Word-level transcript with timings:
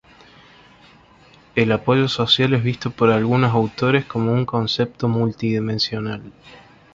El 1.53 1.71
apoyo 1.71 2.07
social 2.07 2.55
es 2.55 2.63
visto 2.63 2.89
por 2.89 3.11
algunos 3.11 3.53
autores 3.53 4.03
como 4.05 4.33
un 4.33 4.47
concepto 4.47 5.07
multidimensional. 5.07 6.23